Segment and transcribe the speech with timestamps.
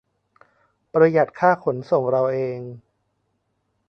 [0.93, 1.51] -ประหยัดค่า
[1.91, 2.59] ส่งเราเอง